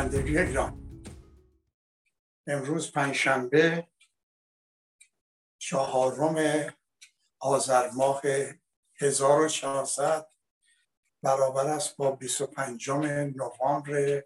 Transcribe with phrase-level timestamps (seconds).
[0.00, 1.02] پایندگی ایران.
[2.46, 3.88] امروز پنجشنبه
[5.58, 6.66] چهارم
[7.38, 8.22] آذر ماه
[9.00, 10.30] 1400
[11.22, 14.24] برابر است با 25 نوامبر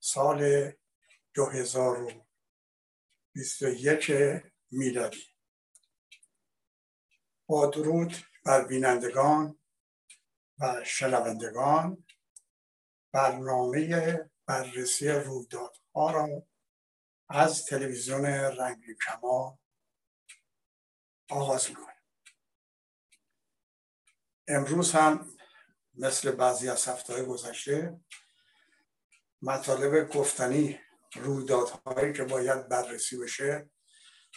[0.00, 0.72] سال
[1.34, 4.12] 2021
[4.70, 5.24] میلادی.
[7.46, 9.58] با درود بر بینندگان
[10.58, 12.04] و شنوندگان
[13.12, 16.46] برنامه بررسی رویدادها را
[17.28, 19.58] از تلویزیون رنگی کما
[21.30, 21.96] آغاز می‌کنیم.
[24.48, 25.32] امروز هم
[25.94, 28.00] مثل بعضی از هفته گذشته
[29.42, 30.80] مطالب گفتنی
[31.14, 33.70] رویدادهایی که باید بررسی بشه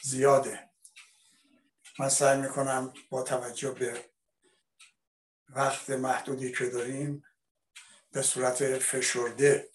[0.03, 0.69] زیاده.
[1.99, 4.09] من سعی می‌کنم با توجه به
[5.49, 7.23] وقت محدودی که داریم
[8.11, 9.71] به صورت فشرده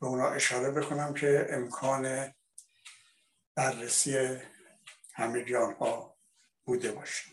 [0.00, 2.34] به اونا اشاره بکنم که امکان
[3.54, 4.38] بررسی
[5.14, 5.44] همه
[5.80, 6.18] ها
[6.64, 7.30] بوده باشه.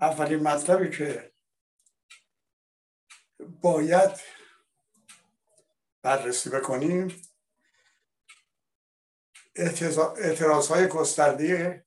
[0.00, 1.32] اولین مطلبی که
[3.60, 4.20] باید
[6.02, 7.22] بررسی بکنیم
[9.56, 11.86] اعتراض های گسترده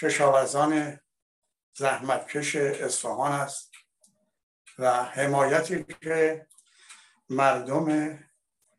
[0.00, 1.00] کشاورزان
[1.76, 3.70] زحمتکش اصفهان است
[4.78, 6.46] و حمایتی که
[7.28, 8.18] مردم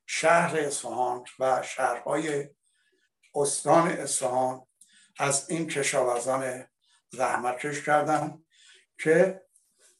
[0.05, 2.49] شهر اصفهان و شهرهای
[3.35, 4.67] استان اصفهان
[5.19, 6.67] از این کشاورزان
[7.09, 8.45] زحمتکش کردند
[8.97, 9.41] که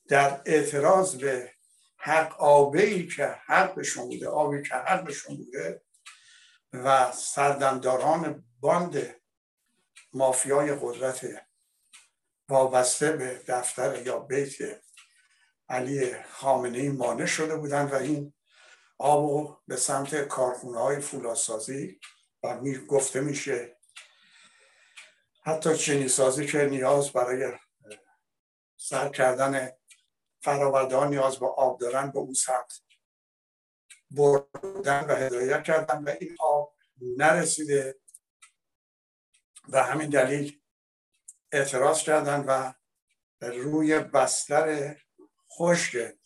[0.07, 1.51] در اعتراض به
[1.97, 5.81] حق آبه ای که حقشون بوده آبی که حقشون بوده
[6.73, 9.15] و سردمداران باند
[10.13, 11.47] مافیای قدرت
[12.49, 14.55] وابسته به دفتر یا بیت
[15.69, 18.33] علی خامنه ای مانع شده بودند و این
[18.97, 21.99] آب به سمت کارخونه های فولادسازی
[22.43, 23.77] و می گفته میشه.
[25.43, 27.53] حتی چینی سازی که نیاز برای
[28.77, 29.71] سر کردن
[30.41, 32.81] فراوردان نیاز به آب دارن به اون سمت
[34.11, 37.99] بردن و هدایت کردن و این آب نرسیده
[39.69, 40.61] و همین دلیل
[41.51, 42.73] اعتراض کردن و
[43.41, 44.95] روی بستر
[45.57, 46.17] خشک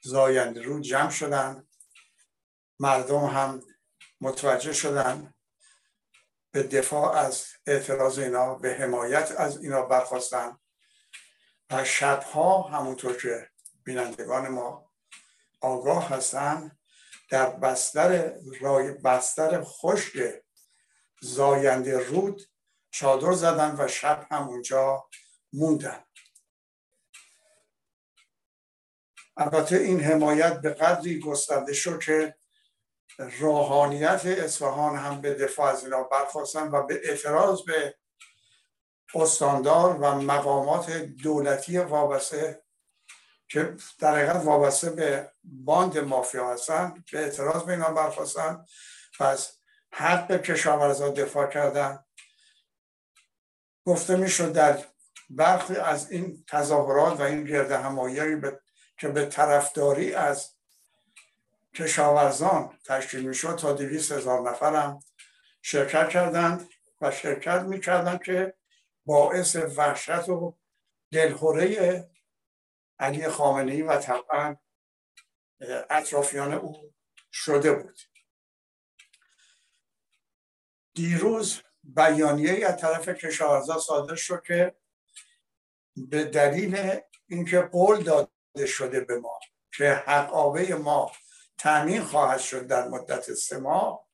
[0.00, 1.67] زاینده رو جمع شدن.
[2.78, 3.62] مردم هم
[4.20, 5.34] متوجه شدن
[6.50, 10.58] به دفاع از اعتراض اینا به حمایت از اینا برخواستن.
[11.70, 13.50] و شبها همونطور که
[13.84, 14.92] بینندگان ما
[15.60, 16.78] آگاه هستن
[17.30, 20.44] در بستر رای بستر خشک
[21.22, 22.42] زاینده رود
[22.90, 25.08] چادر زدن و شب همونجا
[25.52, 26.04] موندن.
[29.36, 32.37] البته این حمایت به قدری گسترده شد که
[33.18, 37.94] روحانیت اصفهان هم به دفاع از اینا برخواستن و به اعتراض به
[39.14, 42.62] استاندار و مقامات دولتی وابسته
[43.48, 48.64] که در حقیقت وابسته به باند مافیا هستن به اعتراض به اینا برخواستن
[49.20, 49.58] پس
[49.92, 52.04] حق کشاورزا دفاع کردن.
[53.86, 54.84] گفته می‌شد در
[55.30, 58.40] برخی از این تظاهرات و این گرد همایی
[58.98, 60.57] که به طرفداری از
[61.78, 65.00] کشاورزان تشکیل می‌شد تا دویست هزار نفر هم
[65.62, 66.68] شرکت کردند
[67.00, 68.54] و شرکت می‌کردند که
[69.06, 70.58] باعث وحشت و
[71.12, 72.10] دلخوره
[72.98, 74.56] علی خامنه ای و طبعا
[75.90, 76.94] اطرافیان او
[77.32, 77.98] شده بود.
[80.94, 84.76] دیروز بیانیه از طرف کشاورزا صادر شد که
[85.96, 89.40] به دلیل اینکه قول داده شده به ما
[89.76, 91.12] که حق آبه ما
[91.58, 94.08] تامین خواهد شد در مدت سه ماه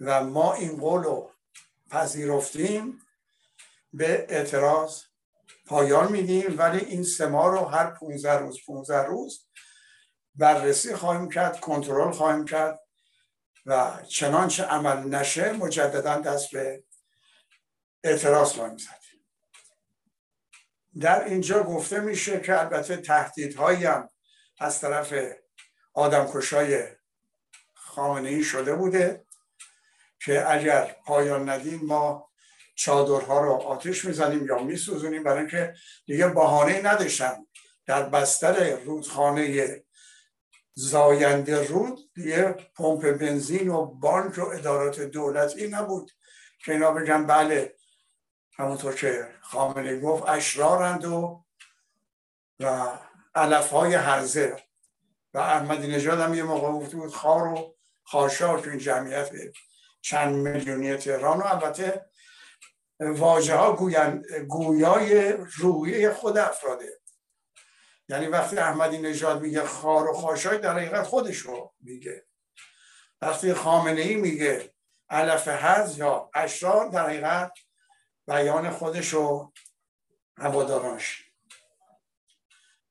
[0.00, 1.32] و ما این قول رو
[1.90, 2.98] پذیرفتیم
[3.92, 5.02] به اعتراض
[5.66, 9.46] پایان میدیم ولی این سه ماه رو هر 15 روز 15 روز
[10.34, 12.80] بررسی خواهیم کرد کنترل خواهیم کرد
[13.66, 16.84] و چنانچه عمل نشه مجددا دست به
[18.04, 19.02] اعتراض خواهیم زد.
[21.00, 24.10] در اینجا گفته میشه که البته تهدیدهایی هم
[24.58, 25.14] از طرف
[25.94, 26.84] آدمکشای
[27.74, 29.24] خامنه ای شده بوده
[30.24, 32.30] که اگر پایان ندیم ما
[32.74, 35.22] چادرها رو آتش می‌زنیم یا میسوزونیم.
[35.22, 35.74] برای اینکه
[36.06, 37.46] دیگه بهانه نداشتن
[37.86, 39.82] در بستر رودخانه
[40.74, 46.10] زاینده رود یه پمپ بنزین و بانک و ادارات دولتی نبود
[46.64, 47.76] که اینا بگن بله
[48.58, 51.44] همونطور که خامنه گفت اشرارند و
[52.60, 52.88] و
[53.34, 54.56] علف های هرزه.
[55.34, 59.30] و احمدی نژاد هم یه موقع گفته بود خار و خاشا تو این جمعیت
[60.00, 62.06] چند میلیونی تهران و البته
[63.00, 63.72] واژه ها
[64.48, 67.00] گویای رویه خود افراده.
[68.08, 72.26] یعنی وقتی احمدی نژاد میگه خار و خاشای در حقیقت خودش رو میگه.
[73.22, 74.74] وقتی خامنه ای میگه
[75.10, 77.52] علف هز یا اشرار در حقیقت
[78.26, 79.52] بیان خودش رو
[80.36, 81.24] هوادارانش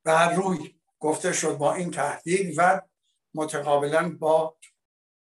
[0.06, 2.82] و روی گفته شد با این تهدید و
[3.34, 4.58] متقابلا با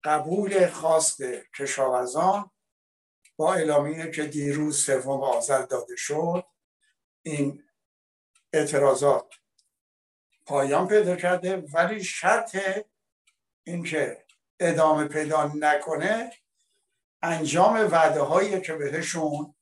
[0.05, 1.23] قبول خواست
[1.59, 2.51] کشاورزان
[3.37, 6.45] با اعلامیه که دیروز سوم آذر داده شد
[7.23, 7.63] این
[8.53, 9.35] اعتراضات
[10.47, 12.59] پایان پیدا کرده ولی شرط
[13.65, 14.25] اینکه
[14.61, 16.33] ادامه پیدا نکنه
[17.23, 19.55] انجام وعده هایی که بهشون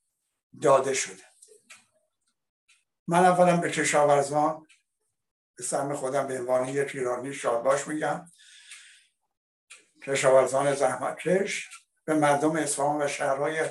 [0.61, 1.23] داده شده.
[3.07, 4.67] من اولا به کشاورزان
[5.63, 8.25] سهم خودم به عنوان یک ایرانی شادباش میگم.
[10.03, 11.69] کشاورزان زحمتکش.
[12.05, 13.69] به مردم اصفهان و شهرهای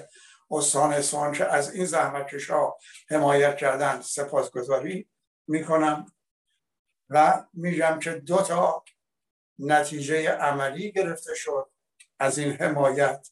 [0.51, 2.79] استان اصفهان که از این زحمتکش ها
[3.11, 5.09] حمایت کردن سپاسگزاری
[5.47, 6.13] می‌کنم
[7.09, 8.85] و میگم که دو تا
[9.59, 11.71] نتیجه عملی گرفته شد.
[12.19, 13.29] از این حمایت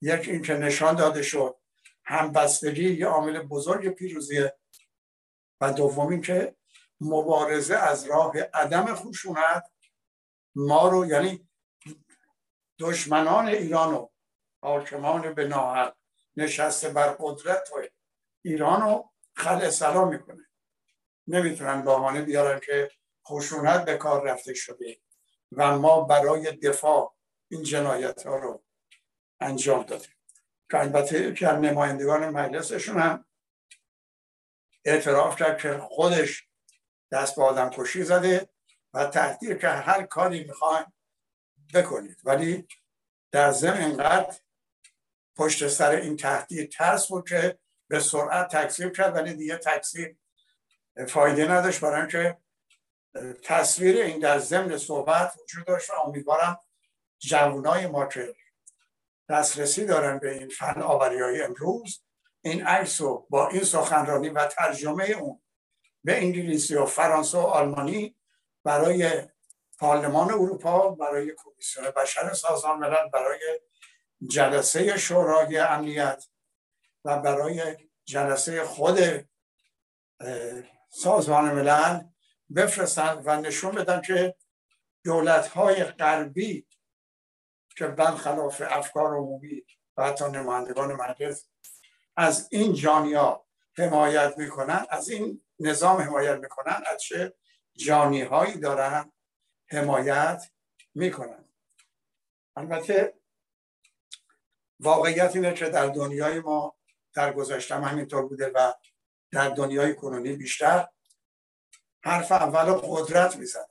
[0.00, 1.56] یک اینکه نشان داده شد
[2.04, 4.56] همبستگی یه عامل بزرگ پیروزیه
[5.60, 6.56] و دوم که
[7.02, 9.64] مبارزه از راه عدم خشونت
[10.54, 11.48] ما رو یعنی
[12.78, 14.08] دشمنان ایران و
[14.62, 15.96] حاکمان به ناحق
[16.36, 17.82] نشسته بر قدرت و
[18.42, 20.48] ایران رو خل سلام می‌کنه.
[21.26, 22.90] نمی‌تونن بهانه بیارن که
[23.28, 25.00] خشونت به کار رفته شده
[25.52, 27.16] و ما برای دفاع
[27.50, 28.64] این جنایت ها رو
[29.40, 30.14] انجام دادیم.
[30.70, 33.24] که البته که نمایندگان مجلسشون هم
[34.84, 36.48] اعتراف کرد که خودش
[37.12, 38.48] دست به آدم کشی زده
[38.94, 40.84] و تهدید که هر کاری می‌خواین
[41.74, 42.16] بکنید.
[42.24, 42.68] ولی
[43.30, 44.36] در ضمن اینقدر
[45.36, 50.18] پشت سر این تهدید ترس بود که به سرعت تکذیب کرد ولی دیگه تکذیب
[51.08, 52.38] فایده نداشت برای اینکه
[53.42, 56.60] تصویر این در ضمن صحبت وجود داشت و امیدوارم
[57.18, 58.34] جوانای ما که
[59.28, 62.04] دسترسی دارن به این فن آوری های امروز
[62.44, 65.42] این عکس رو با این سخنرانی و ترجمه اون
[66.04, 68.16] به انگلیسی و فرانسه و آلمانی
[68.64, 69.28] برای
[69.78, 73.60] پارلمان اروپا برای کمیسیون بشر سازمان ملل برای
[74.28, 76.24] جلسه شورای امنیت
[77.04, 78.98] و برای جلسه خود
[80.88, 82.00] سازمان ملل
[82.56, 84.34] بفرستن و نشون بدن که
[85.04, 86.66] دولت های غربی
[87.76, 89.62] که برخلاف افکار عمومی
[89.96, 91.48] و حتی نمایندگان مجلس
[92.16, 93.44] از این جانیا
[93.78, 97.34] حمایت می‌کنن از این نظام حمایت می‌کنن از چه
[97.76, 99.12] جانی هایی دارن
[99.70, 100.50] حمایت
[100.94, 101.48] می‌کنن.
[102.56, 103.14] البته
[104.80, 106.76] واقعیت اینه که در دنیای ما
[107.14, 108.72] در گذشته همینطور بوده و
[109.30, 110.88] در دنیای کنونی بیشتر
[112.04, 113.66] حرف اول قدرت می‌زنه.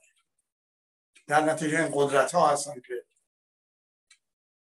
[1.26, 3.04] در نتیجه این قدرت ها هستن که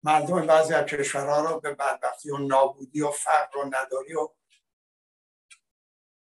[0.02, 4.28] مردم بعضی از کشورها رو به بدبختی و نابودی و فقر و نداری و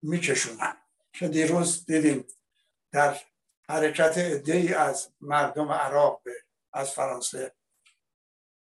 [0.02, 0.76] میکشونن.
[1.12, 2.26] که دیروز دیدیم
[2.92, 3.20] در
[3.68, 6.32] حرکت ای از مردم عراق به
[6.72, 7.54] از فرانسه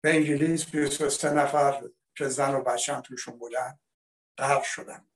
[0.00, 1.82] به انگلیس 23 نفر
[2.16, 3.78] که زن و بچه هم توشون بودن
[4.38, 5.08] غرق شدن.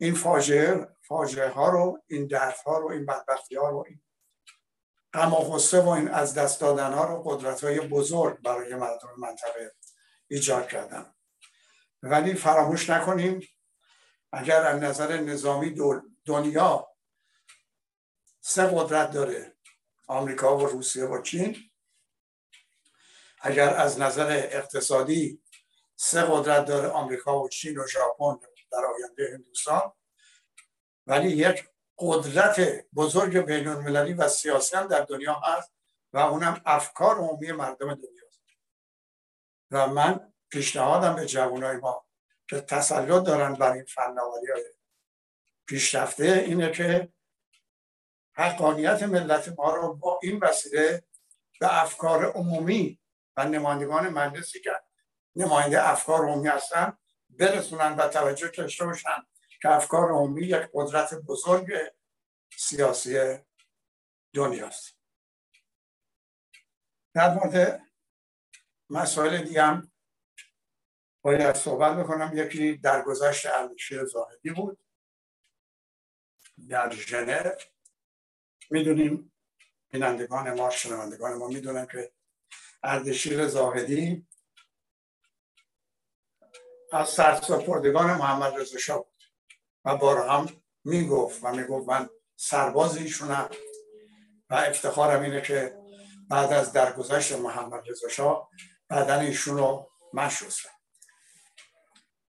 [0.00, 4.00] این فاجعه فاجعه ها رو این درد ها رو این بدبختی ها رو این
[5.12, 9.74] غم و و این از دست دادن ها رو قدرت های بزرگ برای مردم منطقه
[10.28, 11.14] ایجاد کردن.
[12.02, 13.40] ولی فراموش نکنیم
[14.32, 15.74] اگر از نظر نظامی
[16.26, 16.88] دنیا
[18.40, 19.56] سه قدرت داره
[20.06, 21.56] آمریکا و روسیه و چین
[23.40, 25.42] اگر از نظر اقتصادی
[25.96, 28.38] سه قدرت داره آمریکا و چین و ژاپن
[28.72, 29.92] در آینده هندوستان
[31.06, 31.68] ولی یک
[31.98, 35.72] قدرت بزرگ بین المللی و سیاسی هم در دنیا هست
[36.12, 38.40] و اونم افکار عمومی مردم دنیاست.
[39.70, 42.06] و من پیشنهادم به جوانای ما
[42.50, 44.64] که تسلط دارن بر این فناوری های
[45.66, 47.12] پیشرفته اینه که
[48.32, 51.04] حقانیت ملت ما رو با این وسیله
[51.60, 53.00] به افکار عمومی
[53.36, 54.70] و نمایندگان مجلسی که
[55.36, 59.26] نماینده افکار عمومی هستن برسونن و توجه داشته باشن
[59.62, 61.72] که افکار عمومی یک قدرت بزرگ
[62.56, 63.38] سیاسی
[64.34, 64.96] دنیاست.
[67.14, 67.82] در مورد
[68.90, 69.89] مسائل دیگه
[71.22, 74.78] باید صحبت بکنم یکی در گذشت اردشیر زاهدی بود.
[76.68, 77.50] در ژنو
[78.70, 79.32] می‌دونیم
[79.90, 82.12] بینندگان ما شنوندگان ما می‌دونن که
[82.82, 84.26] اردشیر زاهدی
[86.92, 89.22] از سرسپردگان محمد رضا شاه بود.
[89.84, 93.50] و بار هم می‌گفت و می‌گفت من سرباز ایشونم.
[94.50, 95.78] و افتخارم اینه که
[96.28, 98.50] بعد از درگذشت محمد رضا شاه
[98.90, 100.28] بدن ایشون رو من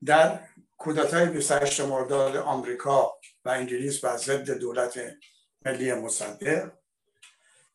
[0.06, 0.40] در
[0.78, 3.12] کودتای 28 مرداد آمریکا
[3.44, 5.00] و انگلیس بر ضد دولت
[5.66, 6.72] ملی مصدق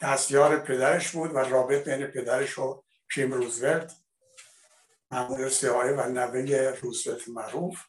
[0.01, 2.83] دستیار پدرش بود و رابط بین پدرش و
[3.13, 3.95] کیم روزولت
[5.11, 7.79] مأمور سیاهی و نوه روزولت معروف.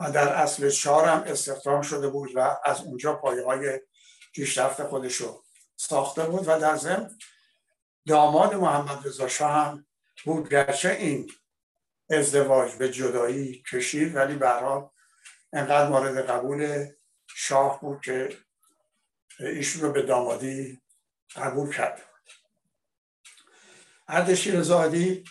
[0.00, 3.80] و در اصل چهار هم استخدام شده بود و از اونجا پایه های
[4.32, 5.44] پیشرفت خودش رو
[5.76, 7.18] ساخته بود و در ضمن
[8.06, 9.86] داماد محمد رضا هم
[10.24, 10.48] بود.
[10.48, 11.30] گرچه این
[12.10, 14.92] ازدواج به جدایی کشید ولی برها
[15.52, 16.86] انقدر مورد قبول
[17.34, 18.28] شاه بود که
[19.40, 20.82] ایشون رو به دامادی
[21.36, 22.02] قبول کرد.
[24.08, 25.24] اردشیر زادی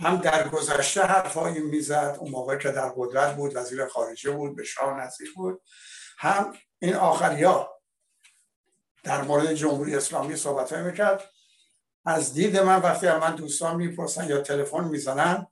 [0.00, 4.64] هم در گذشته حرفایی می‌زد اون موقع که در قدرت بود وزیر خارجه بود به
[4.64, 5.62] شاه نزدیک بود.
[6.18, 7.80] هم این آخریا
[9.02, 11.30] در مورد جمهوری اسلامی صحبت می‌کرد.
[12.04, 15.46] از دید من وقتی من دوستان می‌پرسن یا تلفن می‌زنن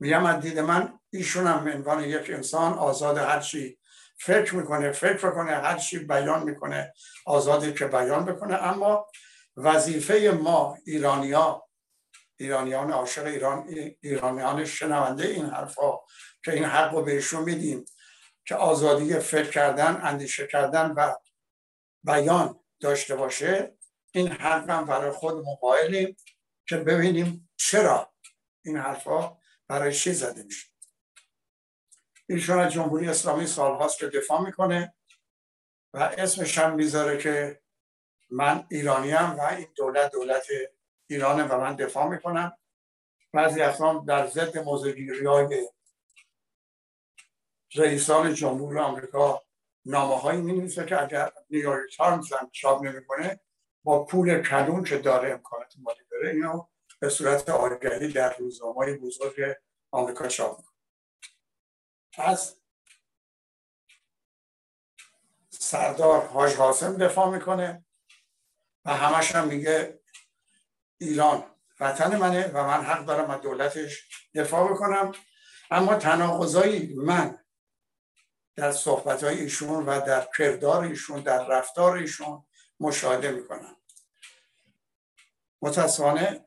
[0.00, 3.78] میگم از دید من ایشون هم عنوان یک انسان آزاد هر چی
[4.18, 6.92] فکر می‌کنه فکر کنه هر چی بیان می‌کنه
[7.26, 8.54] آزادی که بیان بکنه.
[8.54, 9.06] اما
[9.56, 11.68] وظیفه ما ایرانیا
[12.36, 13.68] ایرانیان عاشق ایران
[14.00, 15.98] ایرانیان شنونده این حرفا
[16.44, 17.84] که این حق رو بهشون میدیم
[18.44, 21.14] که آزادی فکر کردن اندیشه کردن و
[22.04, 23.76] بیان داشته باشه
[24.12, 26.16] این حق هم برای خود موبایلیم
[26.68, 28.12] که ببینیم چرا
[28.64, 29.36] این حرفا
[29.68, 30.66] برای چی زده میشه؟
[32.28, 34.94] ایشون از جمهوری اسلامی سالهاست که دفاع می‌کنه
[35.94, 37.62] و اسمش هم می‌ذاره که
[38.30, 40.46] من ایرانیم و این دولت دولت
[41.06, 42.58] ایرانه و من دفاع می‌کنم.
[43.32, 45.68] بعضی اصلا در ضد موزگیری های
[47.74, 49.42] رئیسان جمهور آمریکا
[49.84, 53.40] نامه هایی می که اگر نیویورک تایمز هم چاپ نمی‌کنه
[53.84, 56.66] با پول کلون که داره امکانات مالی داره اینو
[57.06, 59.56] به صورت آگهی در روزنامه بزرگ
[59.90, 60.64] آمریکا چاپ
[62.12, 62.56] پس
[65.50, 67.84] سردار حاج حاسم دفاع می‌کنه
[68.84, 70.00] و همش هم میگه
[70.98, 71.44] ایران
[71.80, 75.12] وطن منه و من حق دارم از دولتش دفاع بکنم.
[75.70, 77.38] اما تناقضایی من
[78.56, 82.46] در صحبت ایشون و در کردار ایشون در رفتار ایشون
[82.80, 83.76] مشاهده می‌کنم.
[85.62, 86.46] متاسفانه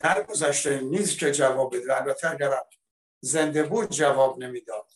[0.00, 1.96] در گذشته نیست که جواب بده.
[1.96, 2.54] البته اگر
[3.20, 4.86] زنده بود جواب نمی‌داد.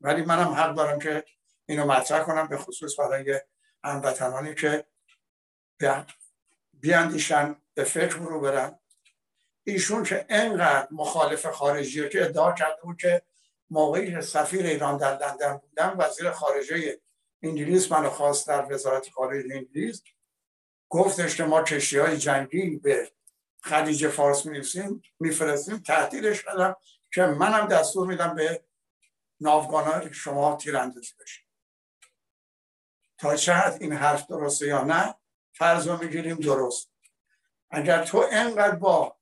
[0.00, 1.24] ولی منم حق دارم که
[1.66, 3.40] اینو مطرح کنم به خصوص برای
[3.84, 4.84] هموطنانی که
[6.72, 8.78] بیاندیشن به فکر رو برن.
[9.64, 13.22] ایشون که انقدر مخالف خارجی که ادعا کرده بود که
[13.70, 17.00] موقعی سفیر ایران در لندن بودم وزیر خارجه
[17.42, 20.02] انگلیس منو خواست در وزارت خارجه انگلیس
[20.88, 23.10] گفتش که ما کشتی های جنگی به
[23.62, 26.76] خلیج فارس میفرستیم میفرستیم تهدیدش کردم
[27.14, 28.64] که منم دستور میدم به
[29.40, 31.40] ناوگان شما تیراندازی بشه
[33.18, 35.14] تا چه این حرف درسته یا نه
[35.52, 36.92] فرض رو می‌گیریم درست.
[37.70, 39.16] اگر تو انقدر با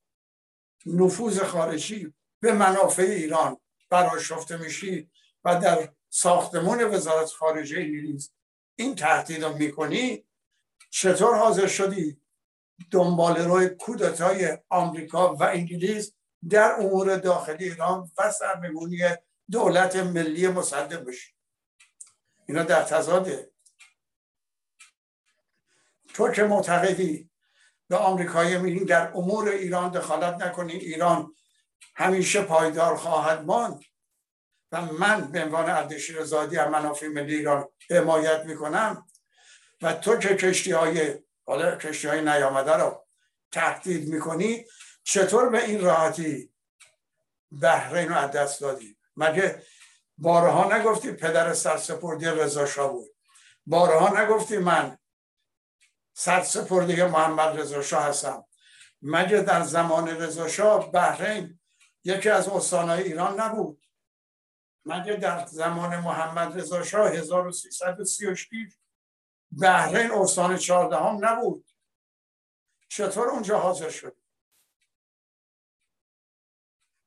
[0.86, 5.10] نفوذ خارجی به منافع ایران براشفته میشی
[5.44, 8.32] و در ساختمون وزارت خارجه انگلیس
[8.76, 10.26] این تهدید رو می‌کنی
[10.90, 12.19] چطور حاضر شدی
[12.90, 16.12] دنبال روی کودتای آمریکا و انگلیس
[16.50, 18.98] در امور داخلی ایران و سرنگونی
[19.50, 21.34] دولت ملی مصدق بشی.
[22.48, 23.50] اینا در تضاده.
[26.14, 27.30] تو که معتقدی
[27.88, 31.34] به آمریکایی میگین در امور ایران دخالت نکنین ایران
[31.94, 33.80] همیشه پایدار خواهد ماند
[34.72, 39.06] و من به عنوان اردشیر زادی از منافع ملی ایران حمایت می‌کنم
[39.82, 41.18] و تو که کشتی های
[41.50, 43.06] حالا کشتی های نیامده رو
[43.52, 44.64] تهدید می‌کنی
[45.02, 46.52] چطور به این راحتی
[47.62, 49.62] بحرین رو از دست دادی؟ مگه
[50.18, 53.10] بارها نگفتی پدر سرسپردی رضا شاه بود؟
[53.66, 54.98] بارها نگفتی من
[56.12, 58.44] سرسپردی محمد رضا شاه هستم.
[59.02, 61.60] مگه در زمان رضا شاه بحرین
[62.04, 63.82] یکی از استانهای ایران نبود؟
[64.84, 68.48] مگه در زمان محمد رضا شاه 1336
[69.58, 71.70] بحرین استان چهاردهم نبود.
[72.88, 74.16] چطور اونجا حاضر شد؟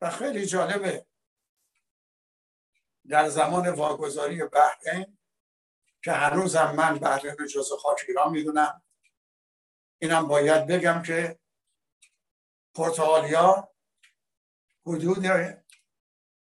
[0.01, 1.05] و خیلی جالبه.
[3.09, 5.17] در زمان واگذاری بحرین
[6.03, 8.83] که هنوزم من بحرین جز خاک ایران می‌دونم
[10.01, 11.39] اینم باید بگم که
[12.73, 13.73] پرتغالیا
[14.85, 15.25] حدود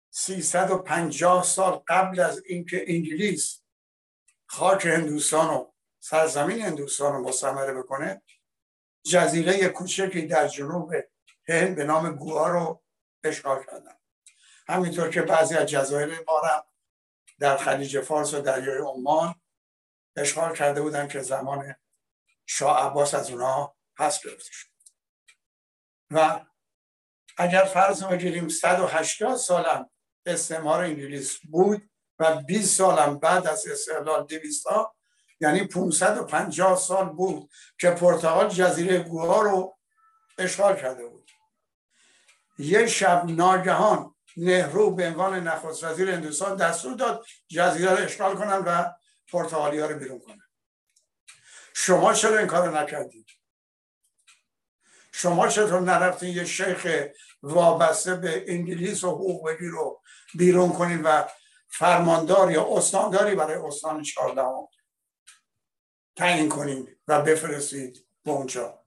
[0.10, 3.64] 350 سال قبل از اینکه انگلیس
[4.46, 8.22] خاک هندوستان و سرزمین هندوستان رو مستمره بکنه
[9.06, 10.94] جزیره کوچکی در جنوب
[11.48, 12.84] هند به نام گوها رو
[13.24, 13.98] اشغال کردن.
[14.68, 16.66] همینطور که بعضی از جزایر ما
[17.40, 19.36] در خلیج فارس و دریای عمان
[20.16, 21.76] اشغال کرده بودن که زمان
[22.46, 24.68] شاه عباس از اونها پس گرفته شد.
[26.12, 26.46] و
[27.38, 29.90] اگر فرض بگیریم 180 سالم
[30.26, 31.90] استعمار انگلیس بود
[32.20, 34.97] و 20 سالم بعد از استقلال 200 ها
[35.40, 39.78] یعنی 550 سال بود که پرتغال جزیره گوها رو
[40.38, 41.32] اشغال کرده بود.
[42.60, 48.58] یه شب ناگهان نهرو به عنوان نخست وزیر هندوستان دستور داد جزیره رو اشغال کنن
[48.58, 48.92] و
[49.32, 50.48] پرتغالی ها رو بیرون کنن.
[51.74, 53.28] شما چرا این کار نکردید؟
[55.12, 57.08] شما چطور نرفتین یه شیخ
[57.44, 60.02] وابسته به انگلیس و حقوق رو
[60.34, 61.28] بیرون کنید و
[61.68, 64.68] فرماندار یا استانداری برای استان چهاردهم؟
[66.18, 68.84] تعیین کنید و بفرستید به اونجا.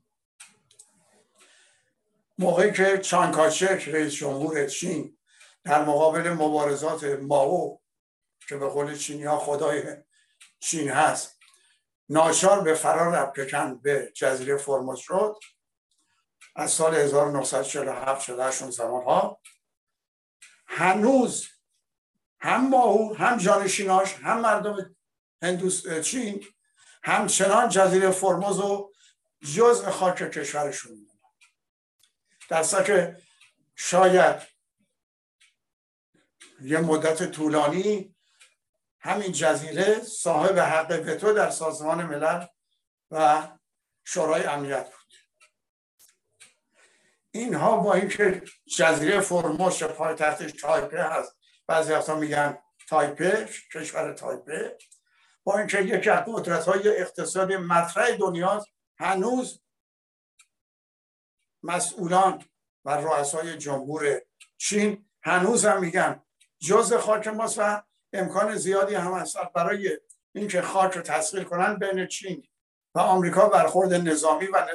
[2.38, 5.18] موقعی که چانکاچک رئیس جمهور چین
[5.64, 7.80] در مقابل مبارزات ماو
[8.48, 9.96] که به قول چینی ها خدای
[10.60, 11.38] چین هست
[12.08, 15.36] ناچار به فرار افکن به جزیره فرموز شد.
[16.56, 19.40] از سال 1947 48 اون زمان ها
[20.66, 21.48] هنوز
[22.40, 24.96] هم ماهو هم جانشیناش هم مردم
[25.42, 26.44] هندوس چین
[27.02, 28.92] همچنان جزیره فرموز و
[29.54, 31.06] جزء خاک کشورشون
[32.48, 33.16] در که
[33.76, 34.42] شاید
[36.62, 38.16] یه مدت طولانی
[39.00, 42.46] همین جزیره صاحب حق وتو در سازمان ملل
[43.10, 43.48] و
[44.04, 45.14] شورای امنیت بود.
[47.30, 48.42] اینها با اینکه
[48.76, 54.78] جزیره فرموش پایتختش تایپه هست بعضی وقتا میگن تایپه کشور تایپه.
[55.44, 58.64] با اینکه یکی از قدرت های اقتصادی مطرح دنیا
[58.98, 59.62] هنوز
[61.62, 62.44] مسئولان
[62.84, 64.20] و رؤسای جمهور
[64.58, 66.22] چین هنوز هم میگن
[66.58, 69.98] جز خاک ماست و امکان زیادی هم هست برای
[70.34, 72.48] اینکه خاک رو تسخیر کنن بین چین
[72.94, 74.66] و آمریکا برخورد نظامی و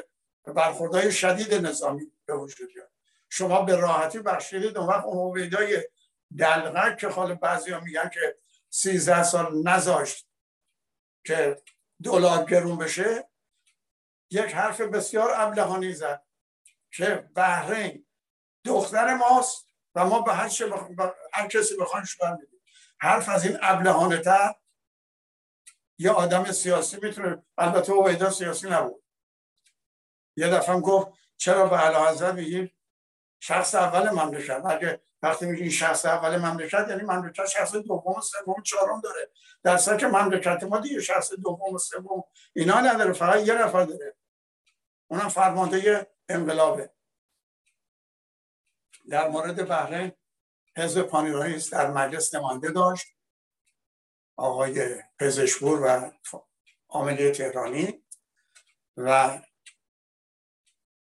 [0.53, 2.91] برخوردهای شدید نظامی به وجود بیاد.
[3.29, 5.83] شما به راحتی بخشیدید اون وقت امیدای
[6.37, 8.37] دلغک که حال بعضی ها میگن که
[8.69, 10.24] 13 سال نذاشت
[11.25, 11.63] که
[12.03, 13.29] دلار گرون بشه
[14.31, 16.23] یک حرف بسیار ابلهانی زد
[16.91, 18.07] که بحرین
[18.65, 20.49] دختر ماست و ما به هر,
[21.33, 22.61] هر کسی بخواین شدن میدیم.
[22.99, 24.53] حرف از این ابلهانه تر
[25.97, 29.03] یه آدم سیاسی می‌تونه البته او سیاسی نبود.
[30.37, 32.74] یه دفعه گفت چرا به علا حضرت میگیم
[33.47, 34.61] شخص اول مملکت.
[34.65, 39.29] اگه وقتی میگین شخص اول مملکت یعنی مملکت شخص دوم سوم چهارم داره.
[39.63, 44.15] در که مملکت ما دیگه شخص دوم سوم اینا نداره فقط یه نفر داره.
[45.07, 46.89] اونم فرمانده انقلابه.
[49.09, 50.11] در مورد بحرین
[50.77, 53.07] حزب پانیرانیست در مجلس نماینده داشت.
[54.35, 56.11] آقای پزشکور و
[56.89, 58.05] عاملی تهرانی.
[58.97, 59.39] و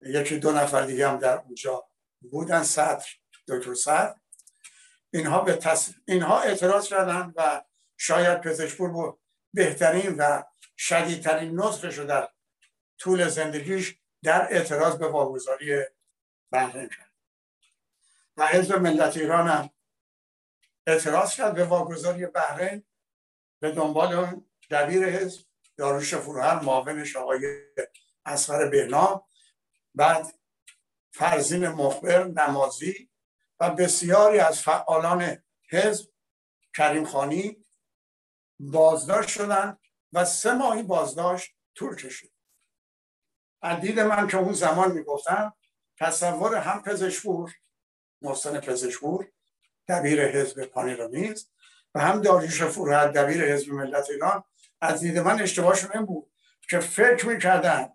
[0.02, 1.91] یکی دو نفر دیگه هم در اونجا
[2.22, 3.06] بودن صدر
[3.48, 4.16] دکتر صدر.
[5.14, 5.90] اینها به تص...
[6.06, 7.62] اینها اعتراض کردن و
[7.98, 9.20] شاید پزشکور بود
[9.54, 10.44] بهترین و
[10.78, 12.30] شدیدترین نطقش رو در
[12.98, 15.84] طول زندگیش در اعتراض به واگذاری
[16.52, 17.12] بحرین کرد.
[18.38, 19.70] و حزب ملت ایران هم
[20.88, 22.84] اعتراض کرد به واگذاری بحرین
[23.62, 25.46] به دنبال دبیر حزب
[25.78, 27.64] داروش فروهر معاونش آقای
[28.26, 29.24] اسفر بهنام.
[29.96, 30.41] بعد
[31.22, 33.10] فرزین مخبر نمازی
[33.60, 36.10] و بسیاری از فعالان حزب
[36.78, 37.66] کریم خانی
[38.60, 39.80] بازداشت شدند
[40.14, 42.34] و سه ماهی بازداشت طول کشید
[43.82, 45.54] دید من که اون زمان می‌گفتم
[45.98, 47.54] تصور هم پزشکور
[48.22, 49.32] محسن پزشکور
[49.88, 51.52] دبیر حزب پانیرامیز
[51.96, 54.44] و هم داریوش فروهر دبیر حزب ملت ایران
[54.82, 56.32] از دید من اشتباهشون این بود
[56.70, 57.90] که فکر می‌کردن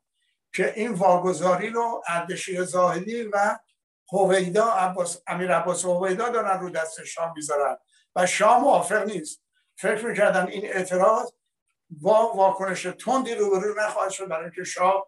[0.57, 3.59] که این واگذاری رو اردشیر زاهدی و
[4.13, 7.77] هویدا عباس امیر عباس هویدا دارن رو دست شام می‌ذارن
[8.17, 9.43] و شام موافق نیست.
[9.77, 11.33] فکر می‌کردن این اعتراض
[11.91, 15.07] با واکنش تندی روبرو نخواهد شد برای اینکه شاه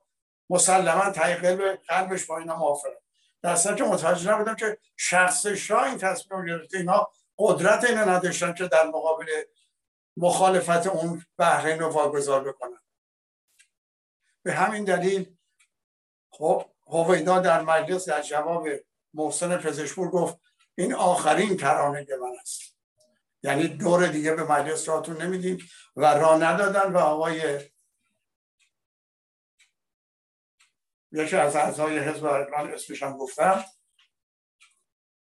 [0.51, 3.01] مسلما تحقیق قلبش با اینا موافقه.
[3.43, 7.09] در که متوجه نبودم که شخص شاه این تصمیم گرفته اینا
[7.39, 9.27] قدرت اینو نداشتن که در مقابل
[10.17, 12.81] مخالفت اون بحرین رو واگذار بکنن.
[14.43, 15.38] به همین دلیل
[16.39, 18.69] خب هویدا در مجلس در جواب
[19.15, 20.41] محسن پزشپور گفت
[20.75, 22.61] این آخرین ترانه من است.
[23.43, 25.59] یعنی دور دیگه به مجلس راتون نمیدیم
[25.97, 27.61] و را ندادن و آقای
[31.13, 33.65] یکی از اعضای حزب من اسمش هم گفتم.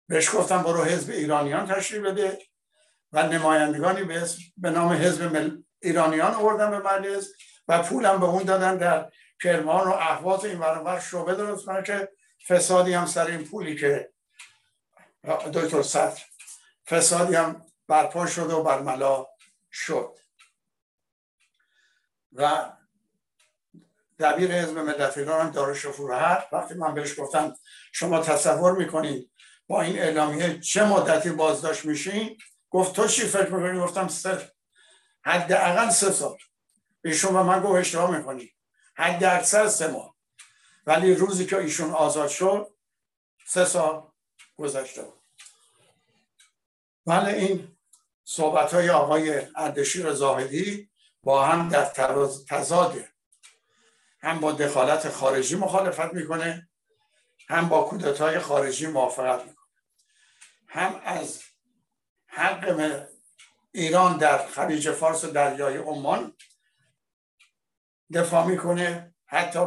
[0.08, 2.38] بهش گفتم برو حزب ایرانیان تشریف بده
[3.12, 5.52] و نمایندگانی به, به نام حزب
[5.82, 7.32] ایرانیان آوردن به مجلس
[7.68, 9.10] و پولم به اون دادن در
[9.42, 12.12] کرمان و احواز این برانور شعبه درست کنه که
[12.48, 14.12] فسادی هم سر این پولی که
[15.52, 16.22] دکتر صدر.
[16.86, 19.26] فسادی هم برپا شد و برملا
[19.72, 20.18] شد.
[22.32, 22.72] و
[24.18, 27.56] دبیر حزب ملت ایران هم دارش فروهر وقتی من بهش گفتم
[27.92, 29.30] شما تصور می‌کنید
[29.66, 32.38] با این اعلامیه چه مدتی بازداشت میشین؟
[32.70, 34.52] گفت تو چی فکر می‌کنی؟ گفتم سه
[35.24, 36.36] حداقل سه سال.
[37.04, 38.52] ایشون به من گفت اشتباه می‌کنی.
[38.98, 40.14] حد اکثر سه ماه.
[40.86, 42.74] ولی روزی که ایشون آزاد شد
[43.46, 44.12] سه سال
[44.56, 45.22] گذشته بود.
[47.06, 47.76] ولی این
[48.24, 50.90] صحبت های آقای اردشیر زاهدی
[51.22, 51.84] با هم در
[52.48, 53.12] تضاده.
[54.20, 56.68] هم با دخالت خارجی مخالفت می‌کنه
[57.48, 59.66] هم با کودتای خارجی موافقت می‌کنه.
[60.68, 61.42] هم از
[62.26, 63.06] حق
[63.72, 66.36] ایران در خلیج فارس و دریای عمان
[68.12, 69.66] دفاع می‌کنه حتی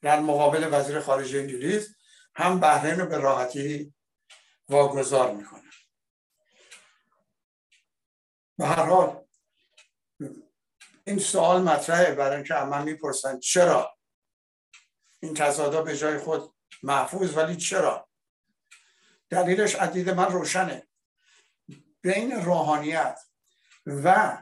[0.00, 1.96] در مقابل وزیر خارجه انگلیس
[2.34, 3.94] هم بحرین رو به راحتی
[4.68, 5.70] واگذار می‌کنه.
[8.58, 9.24] به هر حال
[11.04, 13.96] این سوال مطرحه برای اینکه من می‌پرسن چرا؟
[15.20, 18.08] این تضادا به جای خود محفوظ ولی چرا؟
[19.30, 20.88] دلیلش عدید من روشنه.
[22.02, 23.20] بین روحانیت
[23.86, 24.36] و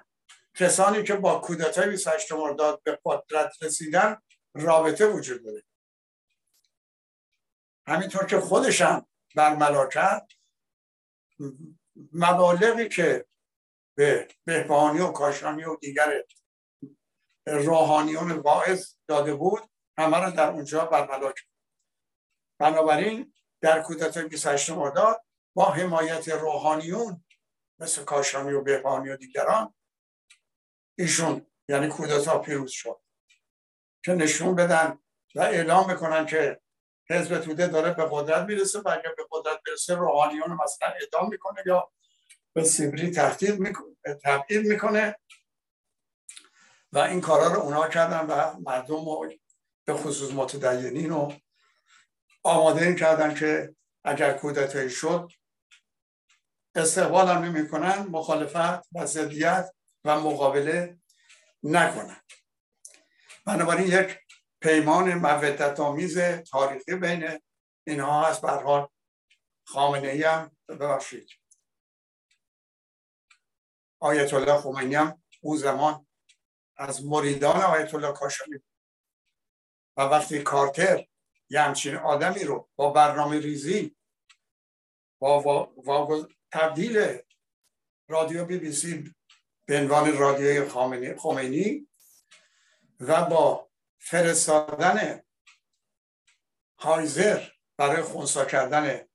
[0.59, 4.23] کسانی که با کودتای 28 مرداد به قدرت رسیدن
[4.55, 5.63] رابطه وجود داره.
[7.87, 10.29] همینطور که خودشم برملا کرد
[12.13, 13.27] مبالغی که
[13.97, 16.23] به بهبانی و کاشانی و دیگر
[17.47, 21.49] روحانیون واعظ داده بود همه رو در اونجا برملا کرد
[22.59, 27.25] بنابراین در کودتای 28 مرداد با حمایت روحانیون
[27.79, 29.75] مثل کاشانی و بهبانی و دیگران
[30.99, 33.01] ایشون یعنی کودتا پیروز شد.
[34.05, 34.99] که نشون بدن
[35.35, 36.61] و اعلام بکنن که
[37.11, 41.63] حزب توده داره به قدرت می‌رسه و اگر به قدرت برسه روحانیون مثلا اعدام می‌کنه
[41.67, 41.91] یا
[42.53, 45.19] به سیبری تهدید می‌کنه تبعید می‌کنه.
[46.93, 49.33] و این کارا رو اونا کردن و مردم رو
[49.85, 51.33] به خصوص متدینین رو
[52.43, 55.33] آماده این کردن که اگر کودتایی شد
[56.75, 59.71] استقبال هم نمی کنن مخالفت و ضدیت
[60.09, 60.99] و مقابله
[61.63, 62.21] نکنن.
[63.45, 64.19] بنابراین یک
[64.61, 66.19] پیمان مودت آمیز
[66.51, 67.41] تاریخی بین
[67.87, 68.43] اینها هست.
[68.43, 68.89] به حال
[69.67, 71.29] خامنه ای هم ببخشید.
[74.01, 76.07] آیت الله خمینی هم اون زمان
[76.77, 78.59] از مریدان آیت الله کاشانی
[79.97, 81.07] و وقتی کارتر
[81.51, 83.97] یه همچین آدمی رو با برنامه ریزی
[85.21, 85.73] با,
[86.53, 87.19] تبدیل
[88.09, 89.15] رادیو بی بی سی
[89.69, 90.69] به عنوان رادیوی
[91.19, 91.89] خمینی
[93.01, 95.23] و با فرستادن
[96.79, 99.09] هایزر برای خونسا کردن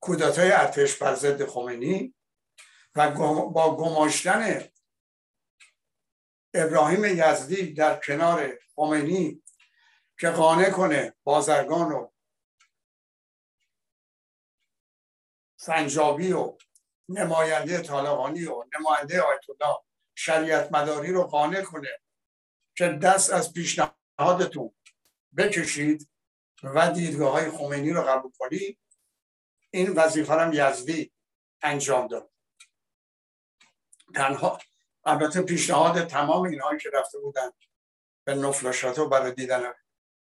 [0.00, 2.14] کودتای ارتش بر ضد خمینی
[2.94, 3.10] و
[3.50, 4.68] با گماشتن
[6.54, 9.42] ابراهیم یزدی در کنار خمینی
[10.20, 12.08] که قانع کنه بازرگان و
[15.56, 16.56] سنجابی و
[17.08, 19.87] نماینده طالقانی و نماینده آیت الله
[20.18, 22.00] شریعت مداری رو قانع کنه
[22.76, 24.74] که دست از پیشنهادتون
[25.36, 26.10] بکشید
[26.62, 28.78] و دیدگاه های خمینی رو قبول کنید
[29.70, 31.12] این وظیفه هم یزدی
[31.62, 32.30] انجام داد.
[34.14, 34.58] تنها
[35.04, 37.50] البته پیشنهاد تمام اینهایی که رفته بودن
[38.24, 39.72] به نفل برای دیدن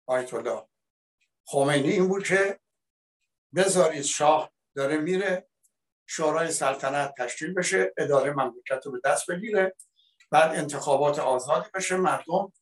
[0.07, 0.69] آیت الله.
[1.45, 2.61] خمینی این بود که
[3.55, 5.49] بذارید شاه داره میره
[6.11, 9.77] شورای سلطنت تشکیل بشه اداره مملکت رو به دست بگیره
[10.31, 11.97] بعد انتخابات آزادی بشه.
[11.97, 12.53] مردم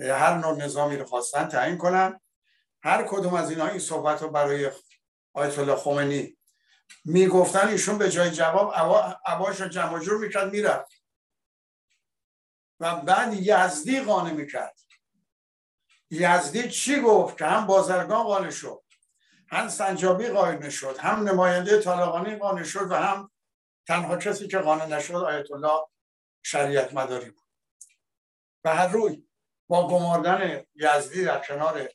[0.00, 2.20] هر نوع نظامی رو خواستن تعیین کنن.
[2.82, 4.70] هر کدوم از اینا این صحبت رو برای
[5.32, 6.38] آیت الله خمینی
[7.04, 8.72] می‌گفتن ایشون به جای جواب
[9.26, 11.02] عواش رو جمع جور می‌کرد می‌رفت.
[12.80, 14.78] و بعد یزدی قانه می‌کرد.
[16.10, 18.82] یزدی چی گفت؟ که هم بازرگان قانه شد.
[19.50, 23.30] هم سنجابی قانه شد هم نماینده طالقانی قانه شد و هم
[23.86, 25.86] تنها کسی که قانه نشد آیت الله
[26.42, 27.44] شریعت مداری بود.
[28.64, 29.28] به هر روی
[29.68, 31.88] با گماردن یزدی در کنار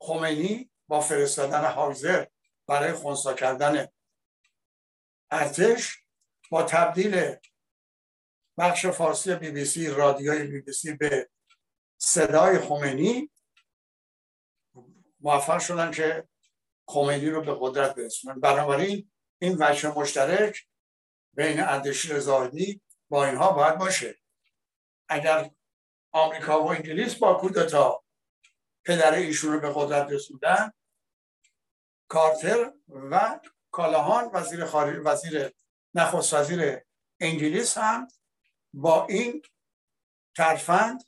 [0.00, 2.26] خمینی با فرستادن هایزر
[2.68, 3.88] برای خونسا کردن
[5.30, 5.98] ارتش
[6.50, 7.36] با تبدیل
[8.58, 11.30] بخش فارسی بی بی سی رادیوی بی بی سی به
[11.98, 13.31] صدای خمینی
[15.22, 16.28] موفق شدن که
[16.86, 18.40] خمینی رو به قدرت برسونن.
[18.40, 20.66] بنابراین این وجه مشترک
[21.32, 24.18] بین اردشیر زاهدی با اینها باید باشه.
[25.08, 25.50] اگر
[26.12, 28.04] آمریکا و انگلیس با کودتا
[28.84, 30.72] پدر ایشون رو به قدرت رسوندن
[32.08, 35.50] کارتر و کالاهان وزیر خارج وزیر
[35.94, 36.80] نخست وزیر
[37.20, 38.08] انگلیس هم
[38.74, 39.42] با این
[40.36, 41.04] ترفند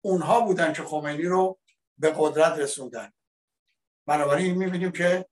[0.00, 1.58] اونها بودن که خمینی رو
[1.98, 3.12] به قدرت رسوندن.
[4.06, 5.26] بنابراین می‌بینیم که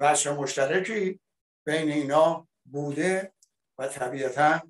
[0.00, 1.20] وجه مشترکی
[1.66, 3.32] بین اینا بوده
[3.78, 4.60] و طبیعتا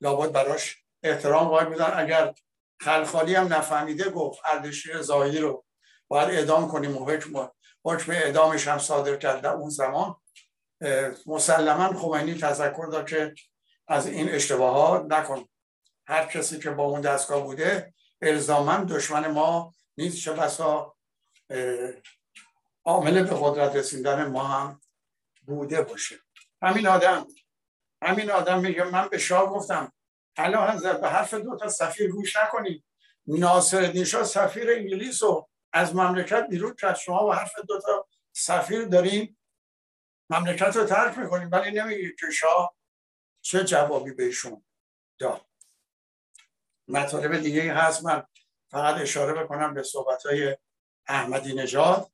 [0.00, 2.34] لابد براش احترام قائل بودن اگر
[2.80, 5.64] خلخالی هم نفهمیده گفت اردشیر زاهدی رو
[6.08, 7.50] باید اعدام کنیم و حکم
[7.84, 10.16] حکم اعدامش هم صادر کرد در اون زمان
[11.26, 13.34] مسلما خمینی تذکر داد که
[13.88, 15.44] از این اشتباهات نکن.
[16.06, 20.18] هر کسی که با اون دستگاه بوده الزاما دشمن ما نیست.
[20.18, 20.96] چه بسا
[22.84, 24.80] عامل به قدرت رسیدن ما هم
[25.42, 26.18] بوده باشه.
[26.62, 27.26] همین آدم
[28.02, 29.92] همین آدم میگه من به شاه گفتم
[30.36, 32.84] الان حضرت به حرف دو تا سفیر گوش نکنید
[33.26, 36.96] ناصر نیشا سفیر انگلیس رو از مملکت بیرون کرد.
[36.96, 39.38] شما با حرف دو تا سفیر داریم
[40.30, 42.76] مملکت رو ترک می‌کنیم ولی نمیگید که شاه
[43.40, 44.64] چه جوابی بهشون
[45.18, 45.46] داد.
[46.88, 48.04] مطالب دیگه هست.
[48.04, 48.26] من
[48.70, 50.56] فقط اشاره بکنم به صحبت های
[51.06, 52.13] احمدی نژاد.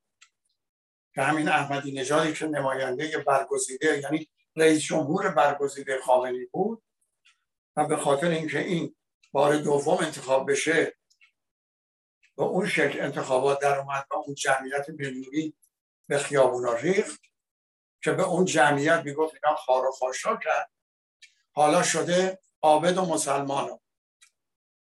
[1.14, 6.82] که همین احمدی نژادی که نماینده برگزیده یعنی رئیس جمهور برگزیده خامنی بود.
[7.76, 8.96] و به خاطر اینکه این
[9.32, 10.96] بار دوم انتخاب بشه
[12.36, 15.54] به اون شکل انتخابات در اومد و اون جمعیت میلیونی
[16.08, 17.20] به خیابونا ریخت
[18.02, 20.70] که به اون جمعیت می‌گفت اینا خار و خاشا کرد
[21.52, 23.80] حالا شده عابد و مسلمان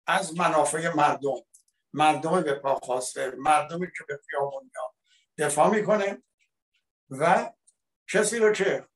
[0.06, 1.40] از منافع مردم.
[1.92, 4.70] مردم به پا خواسته مردمی که به خیابون
[5.38, 6.22] دفاع می‌کنه
[7.10, 7.52] و
[8.08, 8.88] کسی رو که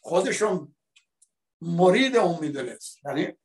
[0.00, 0.74] خودشون
[1.60, 3.38] مرید اون می‌دونست یعنی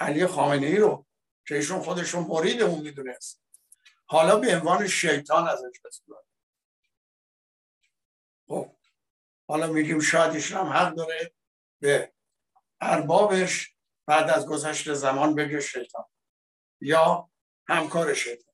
[0.00, 1.06] علی خامنه ای رو
[1.46, 3.42] که ایشون خودشون مرید اون می‌دونست.
[4.06, 6.24] حالا به عنوان شیطان ازش بسپرد
[8.48, 8.76] خب
[9.48, 11.32] حالا میگیم شاید ایشون هم حق داره
[11.80, 12.12] به
[12.80, 13.74] اربابش
[14.06, 16.04] بعد از گذشت زمان بگه شیطان
[16.80, 17.30] یا
[17.68, 18.51] همکار شیطان.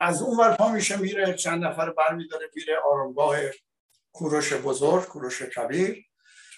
[0.00, 3.36] از اون ور پا میشه میره چند نفر برمیداره میره آرامگاه
[4.12, 6.06] کوروش بزرگ کوروش کبیر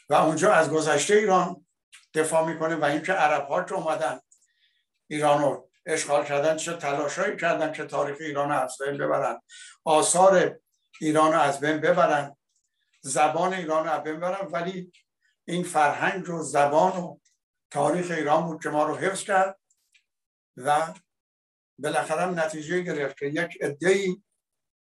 [0.08, 1.66] و اونجا از گذشته ایران
[2.14, 4.20] دفاع می‌کنه و اینکه عرب ها که اومدن
[5.08, 9.40] ایران رو اشغال کردن چه تلاشایی کردن که تاریخ ایران از بین ببرن
[9.84, 10.58] آثار
[11.00, 12.36] ایران از بین ببرن
[13.00, 14.46] زبان ایران از بین ببرن.
[14.46, 14.92] ولی
[15.44, 17.18] این فرهنگ و زبان و
[17.70, 19.58] تاریخ ایران بود که ما رو حفظ کرد
[20.56, 20.94] و
[21.82, 24.22] بالاخره نتیجه گرفت که یک عدهای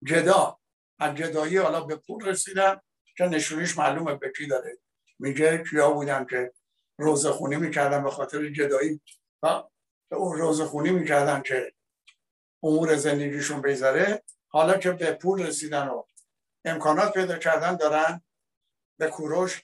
[0.04, 0.60] جدا
[1.00, 2.82] از جدایی حالا به پول رسیدن
[3.18, 4.78] که نشونیش معلومه به کی داره.
[5.20, 6.54] میگه کیا بودن که
[6.98, 9.02] روزه خونی می‌کردن به خاطر جدایی.
[9.44, 9.64] و
[10.12, 11.74] اون روزه خونی می‌کردن که
[12.64, 16.04] امور زندگیشون بیزاره حالا که به پول رسیدن و
[16.66, 18.22] امکانات پیدا کردن دارن
[19.00, 19.64] به کوروش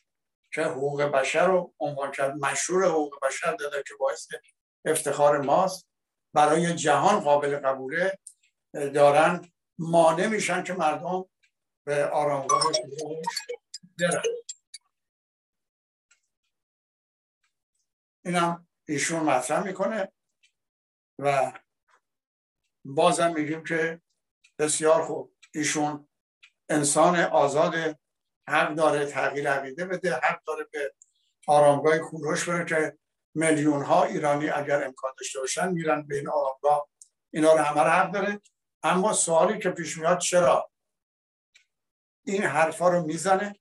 [0.54, 2.36] که حقوق بشر رو عنوان کرد.
[2.36, 4.28] مشهور حقوق بشر داده که باعث
[4.86, 5.91] افتخار ماست.
[6.34, 8.20] برای جهان قابل قبوله
[8.74, 11.26] دارن مانع میشن که مردم
[11.86, 12.64] به آرامگاه
[14.00, 14.22] برن.
[18.26, 20.12] اینم ایشون مطرح می‌کنه
[21.20, 21.54] و
[22.86, 24.02] بازم میگیم که
[24.60, 25.36] بسیار خوب.
[25.54, 26.08] ایشون
[26.70, 28.00] انسان آزاد
[28.50, 30.94] حق داره تغییر عقیده بده حق داره به
[31.48, 32.98] آرامگاه کوروش بره که
[33.34, 36.90] میلیون ها ایرانی اگر امکان داشته باشن میرن به این آرامگاه
[37.34, 38.42] اینا رو همه حق داره.
[38.84, 40.72] اما سوالی که پیش میاد چرا
[42.26, 43.56] این حرفا رو می‌زنه؟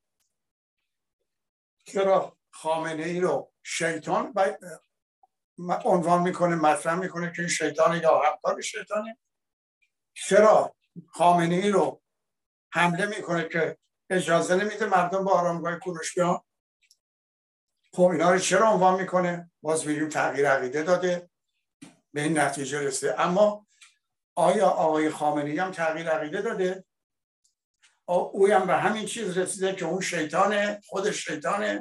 [1.84, 4.32] چرا خامنه ای رو شیطان
[5.84, 9.18] عنوان می‌کنه مطرح می‌کنه که این شیطان یا همکار شیطانه؟
[10.14, 10.76] چرا
[11.08, 12.02] خامنه ای رو
[12.72, 13.78] حمله می‌کنه که
[14.10, 16.40] اجازه نمیده مردم با آرامگاه کوروش بیان؟
[17.92, 21.30] خب اینا رو چرا عنوان می‌کنه؟ باز میگیم تغییر عقیده داده.
[22.12, 23.20] به این نتیجه رسیده.
[23.20, 23.66] اما
[24.34, 26.84] آیا آقای خامنه‌ای هم تغییر عقیده داده؟
[28.04, 31.80] او هم به همین چیز رسیده که اون شیطانه خود شیطانه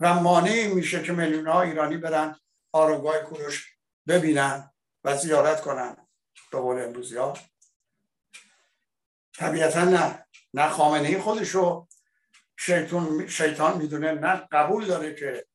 [0.00, 2.36] و مانع میشه که میلیون ها ایرانی برن
[2.72, 3.76] آرامگاه کوروش
[4.08, 4.70] ببینن
[5.04, 5.96] و زیارت کنن.
[6.52, 7.38] به قول امروزی ها.
[9.38, 10.26] طبیعتا نه.
[10.54, 11.88] نه خامنه ای خودشو
[12.66, 15.46] شیطان, شیطان می‌دونه نه قبول داره که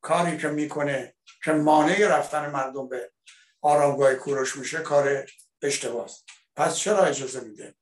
[0.00, 1.14] کاری که می‌کنه
[1.44, 3.12] که مانع رفتن مردم به
[3.60, 5.26] آرامگاه کوروش میشه کار
[5.62, 6.10] اشتباه
[6.56, 7.74] پس چرا اجازه میده؟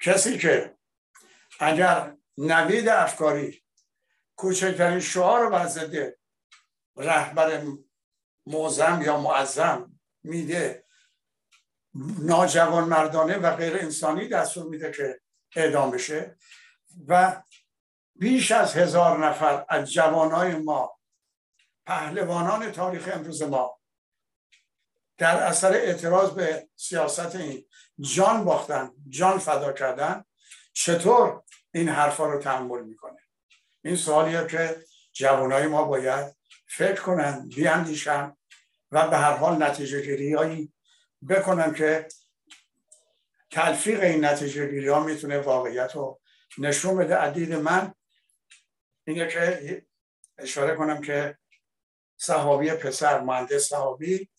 [0.00, 0.76] کسی که
[1.60, 3.64] اگر نوید افکاری
[4.36, 5.68] کوچکترین شعار بر
[6.96, 7.62] رهبر
[8.46, 10.84] معظم یا معظم میده
[12.18, 15.20] ناجوان مردانه و غیر انسانی دستور میده که
[15.56, 16.36] اعدام بشه
[17.08, 17.42] و
[18.20, 20.98] بیش از هزار نفر از جوانای ما
[21.86, 23.80] پهلوانان تاریخ امروز ما
[25.18, 27.64] در اثر اعتراض به سیاست این
[28.00, 30.24] جان باختن جان فدا کردن
[30.72, 31.42] چطور
[31.74, 33.20] این حرفا رو تحمل می‌کنه؟
[33.84, 36.36] این سوالیه که جوانای ما باید
[36.68, 38.36] فکر کنن بیاندیشن
[38.90, 40.72] و به هر حال نتیجه گیری
[41.28, 42.08] بکنن که
[43.50, 46.20] تلفیق این نتیجه گیری ها می‌تونه واقعیت رو
[46.58, 47.16] نشون بده.
[47.16, 47.94] عدید من
[49.10, 49.86] اینه که
[50.38, 51.38] اشاره کنم که
[52.16, 54.30] صحابی پسر مهندس صحابی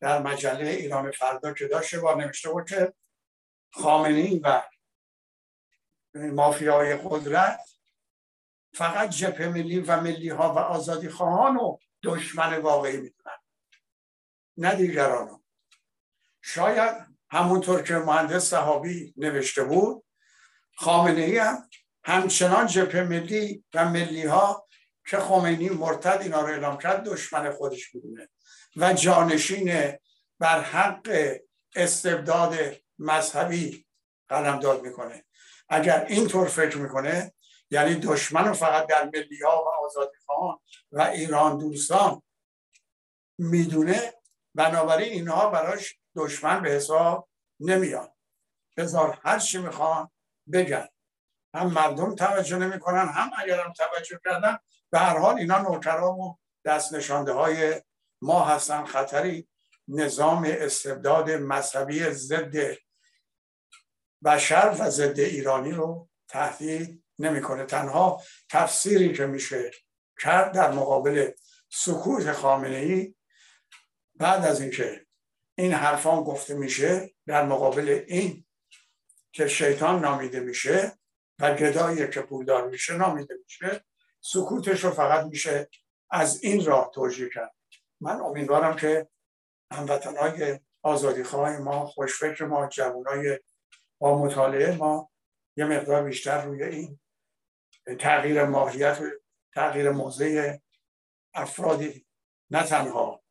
[0.00, 2.94] در مجله ایران فردا که داشته بار نوشته بود که
[3.70, 4.62] خامنی و
[6.14, 7.60] مافیای قدرت
[8.74, 13.36] فقط جبهه ملی و ملی ها و آزادی خواهان و دشمن واقعی می‌دونن
[14.56, 15.38] نه دیگرانو.
[16.42, 20.04] شاید همونطور که مهندس صحابی نوشته بود
[20.74, 21.70] خامنه ای هم
[22.04, 24.68] همچنان جبهه ملی و ملی ها
[25.06, 28.28] که خمینی مرتد اینا رو اعلام کرد دشمن خودش می‌دونه.
[28.76, 29.98] و جانشین
[30.38, 31.36] بر حق
[31.76, 32.56] استبداد
[32.98, 33.86] مذهبی
[34.28, 35.24] داد می‌کنه.
[35.68, 37.32] اگر اینطور فکر می‌کنه
[37.70, 40.58] یعنی دشمن رو فقط در ملی ها و آزادی خواهان
[40.92, 42.22] و ایران دوستان
[43.38, 44.14] می‌دونه
[44.54, 47.28] بنابراین اینها براش دشمن به حساب
[47.60, 48.12] نمیاد
[48.76, 50.10] بذار هر چی می‌خوان
[50.52, 50.88] بگن.
[51.54, 54.58] هم مردم توجه نمی‌کنن هم اگر هم توجه کردن
[54.90, 57.82] به هر حال اینا نوکرام و دست نشانده های
[58.22, 58.84] ما هستن.
[58.84, 59.48] خطری
[59.88, 62.76] نظام استبداد مذهبی ضد
[64.24, 67.64] بشر و ضد ایرانی رو تهدید نمی‌کنه.
[67.64, 69.70] تنها تفسیری که میشه
[70.20, 71.30] کرد در مقابل
[71.68, 73.14] سکوت خامنه ای
[74.14, 75.06] بعد از اینکه
[75.58, 78.46] این حرفان گفته میشه در مقابل این
[79.32, 80.99] که شیطان نامیده میشه
[81.40, 83.84] و گدایی که پولدار میشه نامیده میشه
[84.20, 85.68] سکوتش رو فقط میشه
[86.10, 87.54] از این راه توجیه کرد.
[88.00, 89.08] من امیدوارم که
[89.72, 93.38] هموطنهای آزادی خواه ما خوشفکر ما جوانای
[93.98, 95.10] با مطالعه ما
[95.56, 97.00] یه مقدار بیشتر روی این
[97.98, 99.00] تغییر ماهیت
[99.54, 100.58] تغییر موضع
[101.34, 102.06] افرادی
[102.50, 103.22] نه تنها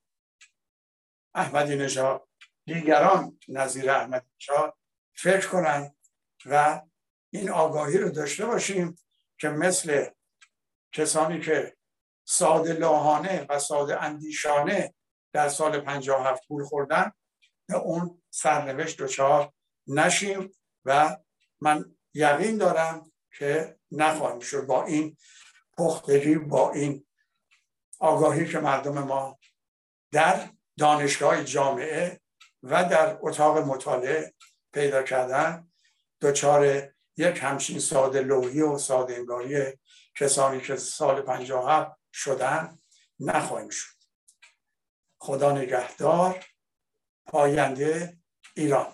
[1.33, 2.27] احمدی نژاد
[2.65, 4.77] دیگران نظیر احمدی نژاد
[5.13, 5.95] فکر کنند
[6.45, 6.81] و
[7.29, 8.95] این آگاهی رو داشته باشیم
[9.37, 10.05] که مثل
[10.91, 11.75] کسانی که
[12.25, 14.93] ساده لاهانه و ساده اندیشانه
[15.33, 17.11] در سال 57 پول خوردن
[17.67, 19.53] به اون سرنوشت دچار
[19.87, 20.51] نشیم
[20.85, 21.17] و
[21.61, 25.17] من یقین دارم که نخواهیم شد با این
[25.77, 27.05] پختگی با این
[27.99, 29.39] آگاهی که مردم ما
[30.11, 32.19] در دانشگاه جامعه
[32.63, 34.33] و در اتاق مطالعه
[34.73, 35.71] پیدا کردن
[36.21, 39.77] دچار یک همچین ساده لوحی و ساده انگاری
[40.15, 42.79] کسانی که سال 57 شدن
[43.19, 43.95] نخواهیم شد.
[45.17, 46.45] خدا نگهدار.
[47.25, 48.17] پاینده
[48.55, 48.93] ایران.